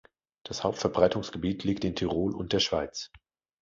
[0.41, 3.11] Das Hauptverbreitungsgebiet liegt in Tirol und der Schweiz.